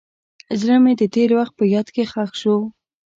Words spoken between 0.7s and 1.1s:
مې د